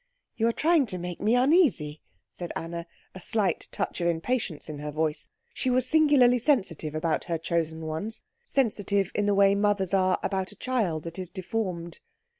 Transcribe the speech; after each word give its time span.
"You 0.35 0.47
are 0.47 0.51
trying 0.51 0.87
to 0.87 0.97
make 0.97 1.19
me 1.21 1.35
uneasy," 1.35 2.01
said 2.31 2.51
Anna, 2.55 2.87
a 3.13 3.19
slight 3.19 3.67
touch 3.71 4.01
of 4.01 4.07
impatience 4.07 4.67
in 4.67 4.79
her 4.79 4.89
voice. 4.89 5.29
She 5.53 5.69
was 5.69 5.87
singularly 5.87 6.39
sensitive 6.39 6.95
about 6.95 7.25
her 7.25 7.37
chosen 7.37 7.85
ones; 7.85 8.23
sensitive 8.43 9.11
in 9.13 9.27
the 9.27 9.35
way 9.35 9.53
mothers 9.53 9.93
are 9.93 10.17
about 10.23 10.51
a 10.51 10.55
child 10.55 11.03
that 11.03 11.19
is 11.19 11.29
deformed. 11.29 11.99